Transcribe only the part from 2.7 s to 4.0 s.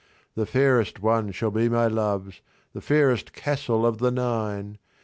The fairest castle of